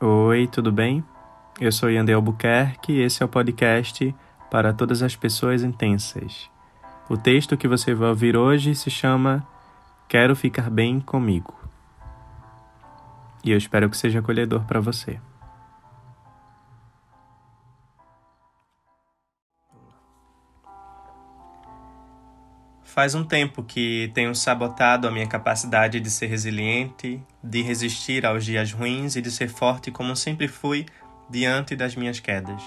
Oi, 0.00 0.46
tudo 0.46 0.70
bem? 0.70 1.02
Eu 1.60 1.72
sou 1.72 1.90
Yandel 1.90 2.18
Albuquerque 2.18 2.92
e 2.92 3.00
esse 3.00 3.20
é 3.20 3.26
o 3.26 3.28
podcast 3.28 4.14
para 4.48 4.72
todas 4.72 5.02
as 5.02 5.16
pessoas 5.16 5.64
intensas. 5.64 6.48
O 7.08 7.16
texto 7.16 7.56
que 7.56 7.66
você 7.66 7.92
vai 7.94 8.10
ouvir 8.10 8.36
hoje 8.36 8.76
se 8.76 8.90
chama 8.90 9.44
Quero 10.08 10.36
Ficar 10.36 10.70
Bem 10.70 11.00
Comigo. 11.00 11.52
E 13.42 13.50
eu 13.50 13.58
espero 13.58 13.90
que 13.90 13.96
seja 13.96 14.20
acolhedor 14.20 14.62
para 14.66 14.78
você. 14.78 15.18
Faz 22.88 23.14
um 23.14 23.22
tempo 23.22 23.62
que 23.62 24.10
tenho 24.14 24.34
sabotado 24.34 25.06
a 25.06 25.10
minha 25.10 25.26
capacidade 25.26 26.00
de 26.00 26.10
ser 26.10 26.26
resiliente, 26.26 27.22
de 27.44 27.60
resistir 27.60 28.24
aos 28.24 28.46
dias 28.46 28.72
ruins 28.72 29.14
e 29.14 29.20
de 29.20 29.30
ser 29.30 29.50
forte 29.50 29.90
como 29.90 30.16
sempre 30.16 30.48
fui 30.48 30.86
diante 31.28 31.76
das 31.76 31.94
minhas 31.94 32.18
quedas. 32.18 32.62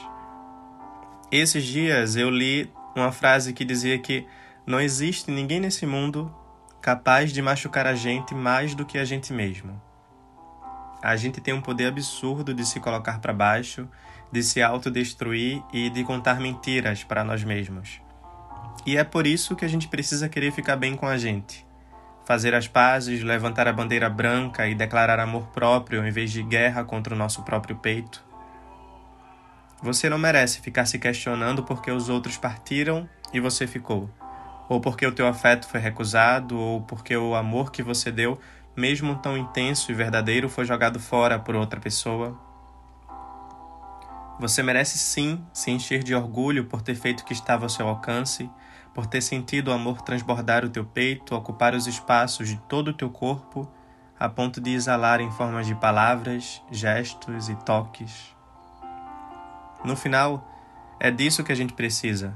Esses 1.32 1.66
dias 1.66 2.16
eu 2.16 2.30
li 2.30 2.72
uma 2.96 3.12
frase 3.12 3.52
que 3.52 3.66
dizia 3.66 3.98
que 3.98 4.24
não 4.64 4.80
existe 4.80 5.32
ninguém 5.32 5.60
nesse 5.60 5.88
mundo 5.88 6.32
capaz 6.80 7.34
de 7.34 7.42
machucar 7.42 7.88
a 7.88 7.96
gente 7.96 8.36
mais 8.36 8.76
do 8.76 8.86
que 8.86 9.00
a 9.00 9.04
gente 9.04 9.34
mesmo. 9.34 9.82
A 11.02 11.16
gente 11.16 11.42
tem 11.42 11.54
um 11.54 11.62
poder 11.62 11.88
absurdo 11.88 12.54
de 12.54 12.64
se 12.64 12.80
colocar 12.80 13.20
para 13.20 13.34
baixo, 13.34 13.90
de 14.32 14.44
se 14.44 14.62
autodestruir 14.62 15.64
e 15.74 15.90
de 15.90 16.04
contar 16.04 16.40
mentiras 16.40 17.04
para 17.04 17.24
nós 17.24 17.44
mesmos. 17.44 18.00
E 18.86 18.98
é 18.98 19.04
por 19.04 19.28
isso 19.28 19.56
que 19.56 19.64
a 19.64 19.68
gente 19.68 19.88
precisa 19.88 20.28
querer 20.28 20.52
ficar 20.52 20.76
bem 20.76 20.96
com 20.96 21.06
a 21.06 21.18
gente. 21.18 21.66
Fazer 22.26 22.56
as 22.56 22.68
pazes, 22.68 23.22
levantar 23.24 23.68
a 23.68 23.74
bandeira 23.74 24.10
branca 24.10 24.68
e 24.68 24.74
declarar 24.74 25.20
amor 25.20 25.48
próprio 25.48 26.06
em 26.06 26.12
vez 26.12 26.32
de 26.32 26.42
guerra 26.42 26.84
contra 26.84 27.14
o 27.14 27.18
nosso 27.18 27.44
próprio 27.44 27.76
peito. 27.76 28.24
Você 29.84 30.10
não 30.10 30.18
merece 30.18 30.62
ficar 30.62 30.86
se 30.86 31.00
questionando 31.00 31.64
porque 31.64 31.92
os 31.92 32.08
outros 32.08 32.38
partiram 32.38 33.10
e 33.34 33.40
você 33.40 33.66
ficou, 33.66 34.10
ou 34.70 34.80
porque 34.80 35.06
o 35.06 35.12
teu 35.12 35.28
afeto 35.28 35.68
foi 35.68 35.80
recusado, 35.80 36.58
ou 36.58 36.82
porque 36.82 37.18
o 37.18 37.34
amor 37.34 37.72
que 37.72 37.82
você 37.82 38.12
deu, 38.12 38.40
mesmo 38.76 39.16
tão 39.16 39.36
intenso 39.36 39.92
e 39.92 39.96
verdadeiro, 39.96 40.48
foi 40.48 40.66
jogado 40.66 41.00
fora 41.00 41.40
por 41.40 41.56
outra 41.56 41.80
pessoa. 41.80 42.40
Você 44.40 44.62
merece 44.62 44.98
sim 44.98 45.44
se 45.52 45.72
encher 45.72 46.04
de 46.04 46.14
orgulho 46.14 46.66
por 46.66 46.82
ter 46.82 46.96
feito 46.96 47.22
o 47.22 47.26
que 47.26 47.34
estava 47.34 47.66
ao 47.66 47.70
seu 47.70 47.88
alcance, 47.88 48.50
por 48.94 49.08
ter 49.08 49.22
sentido 49.22 49.70
o 49.70 49.74
amor 49.74 50.02
transbordar 50.02 50.66
o 50.66 50.70
teu 50.70 50.86
peito, 50.86 51.36
ocupar 51.36 51.74
os 51.74 51.88
espaços 51.88 52.50
de 52.50 52.58
todo 52.68 52.90
o 52.90 52.94
teu 52.94 53.10
corpo, 53.10 53.70
a 54.20 54.28
ponto 54.30 54.60
de 54.60 54.72
exalar 54.72 55.22
em 55.22 55.32
formas 55.32 55.66
de 55.66 55.74
palavras, 55.76 56.62
gestos 56.70 57.50
e 57.50 57.56
toques. 57.56 58.36
No 59.84 59.96
final, 59.96 60.48
é 61.00 61.10
disso 61.10 61.44
que 61.44 61.52
a 61.52 61.56
gente 61.56 61.74
precisa. 61.74 62.36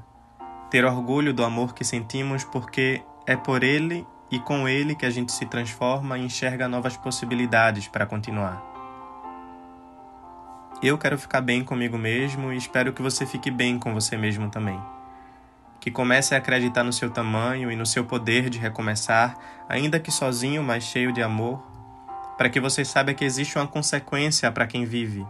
Ter 0.71 0.83
orgulho 0.83 1.33
do 1.33 1.43
amor 1.43 1.75
que 1.75 1.83
sentimos 1.83 2.43
porque 2.43 3.03
é 3.27 3.35
por 3.35 3.63
ele 3.63 4.07
e 4.31 4.39
com 4.39 4.67
ele 4.67 4.95
que 4.95 5.05
a 5.05 5.11
gente 5.11 5.31
se 5.31 5.45
transforma 5.45 6.17
e 6.17 6.25
enxerga 6.25 6.67
novas 6.67 6.97
possibilidades 6.97 7.87
para 7.87 8.05
continuar. 8.05 8.63
Eu 10.81 10.97
quero 10.97 11.17
ficar 11.17 11.41
bem 11.41 11.63
comigo 11.63 11.97
mesmo 11.97 12.51
e 12.51 12.57
espero 12.57 12.93
que 12.93 13.01
você 13.01 13.25
fique 13.25 13.51
bem 13.51 13.77
com 13.77 13.93
você 13.93 14.17
mesmo 14.17 14.49
também 14.49 14.94
que 15.85 15.91
comece 15.91 16.33
a 16.33 16.39
acreditar 16.39 16.83
no 16.83 16.91
seu 16.91 17.11
tamanho 17.11 17.71
e 17.71 17.75
no 17.75 17.85
seu 17.85 18.03
poder 18.03 18.49
de 18.49 18.57
recomeçar, 18.57 19.37
ainda 19.69 19.99
que 19.99 20.09
sozinho, 20.09 20.63
mas 20.63 20.83
cheio 20.83 21.13
de 21.13 21.21
amor, 21.21 21.61
para 22.39 22.49
que 22.49 22.59
você 22.59 22.83
saiba 22.83 23.13
que 23.13 23.23
existe 23.23 23.55
uma 23.55 23.67
consequência 23.67 24.51
para 24.51 24.65
quem 24.65 24.83
vive, 24.83 25.23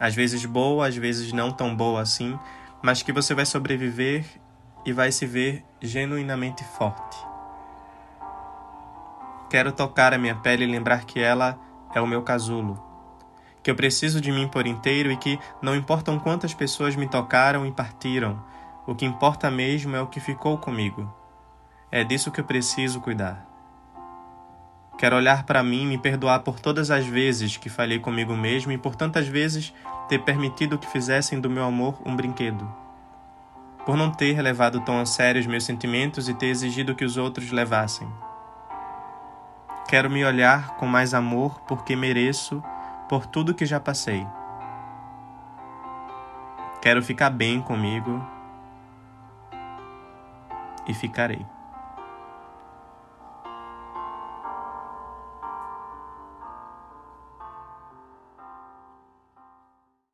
às 0.00 0.12
vezes 0.12 0.44
boa, 0.44 0.88
às 0.88 0.96
vezes 0.96 1.32
não 1.32 1.52
tão 1.52 1.72
boa 1.76 2.00
assim, 2.00 2.36
mas 2.82 3.00
que 3.00 3.12
você 3.12 3.32
vai 3.32 3.46
sobreviver 3.46 4.24
e 4.84 4.92
vai 4.92 5.12
se 5.12 5.24
ver 5.24 5.64
genuinamente 5.80 6.64
forte. 6.64 7.16
Quero 9.48 9.70
tocar 9.70 10.12
a 10.12 10.18
minha 10.18 10.34
pele 10.34 10.64
e 10.64 10.66
lembrar 10.66 11.04
que 11.04 11.20
ela 11.20 11.56
é 11.94 12.00
o 12.00 12.08
meu 12.08 12.22
casulo, 12.22 12.82
que 13.62 13.70
eu 13.70 13.76
preciso 13.76 14.20
de 14.20 14.32
mim 14.32 14.48
por 14.48 14.66
inteiro 14.66 15.12
e 15.12 15.16
que 15.16 15.38
não 15.62 15.76
importam 15.76 16.18
quantas 16.18 16.52
pessoas 16.52 16.96
me 16.96 17.06
tocaram 17.06 17.64
e 17.64 17.70
partiram, 17.70 18.50
o 18.86 18.94
que 18.94 19.06
importa 19.06 19.50
mesmo 19.50 19.94
é 19.94 20.00
o 20.00 20.08
que 20.08 20.18
ficou 20.18 20.58
comigo. 20.58 21.12
É 21.90 22.02
disso 22.02 22.32
que 22.32 22.40
eu 22.40 22.44
preciso 22.44 23.00
cuidar. 23.00 23.46
Quero 24.98 25.16
olhar 25.16 25.44
para 25.44 25.62
mim 25.62 25.82
e 25.82 25.86
me 25.86 25.98
perdoar 25.98 26.40
por 26.40 26.58
todas 26.58 26.90
as 26.90 27.06
vezes 27.06 27.56
que 27.56 27.68
falhei 27.68 27.98
comigo 27.98 28.36
mesmo 28.36 28.72
e 28.72 28.78
por 28.78 28.94
tantas 28.96 29.26
vezes 29.28 29.72
ter 30.08 30.18
permitido 30.20 30.78
que 30.78 30.88
fizessem 30.88 31.40
do 31.40 31.50
meu 31.50 31.64
amor 31.64 32.00
um 32.04 32.14
brinquedo. 32.14 32.70
Por 33.86 33.96
não 33.96 34.10
ter 34.10 34.40
levado 34.40 34.80
tão 34.80 35.00
a 35.00 35.06
sério 35.06 35.40
os 35.40 35.46
meus 35.46 35.64
sentimentos 35.64 36.28
e 36.28 36.34
ter 36.34 36.46
exigido 36.46 36.94
que 36.94 37.04
os 37.04 37.16
outros 37.16 37.50
levassem. 37.50 38.08
Quero 39.88 40.10
me 40.10 40.24
olhar 40.24 40.76
com 40.76 40.86
mais 40.86 41.14
amor 41.14 41.60
porque 41.62 41.94
mereço 41.94 42.62
por 43.08 43.26
tudo 43.26 43.54
que 43.54 43.66
já 43.66 43.78
passei. 43.78 44.26
Quero 46.80 47.02
ficar 47.02 47.30
bem 47.30 47.60
comigo 47.60 48.24
e 50.86 50.94
ficarei. 50.94 51.46